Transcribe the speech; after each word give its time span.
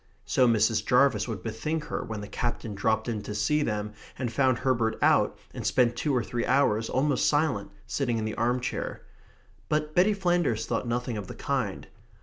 so 0.25 0.47
Mrs. 0.47 0.83
Jarvis 0.83 1.27
would 1.27 1.43
bethink 1.43 1.83
her 1.83 2.03
when 2.03 2.21
the 2.21 2.27
Captain 2.27 2.73
dropped 2.73 3.07
in 3.07 3.21
to 3.21 3.35
see 3.35 3.61
them 3.61 3.93
and 4.17 4.33
found 4.33 4.57
Herbert 4.57 4.97
out, 4.99 5.37
and 5.53 5.63
spent 5.63 5.95
two 5.95 6.11
or 6.15 6.23
three 6.23 6.43
hours, 6.43 6.89
almost 6.89 7.27
silent, 7.29 7.69
sitting 7.85 8.17
in 8.17 8.25
the 8.25 8.33
arm 8.33 8.59
chair. 8.61 9.03
But 9.69 9.93
Betty 9.93 10.15
Flanders 10.15 10.65
thought 10.65 10.87
nothing 10.87 11.17
of 11.17 11.27
the 11.27 11.35
kind. 11.35 11.85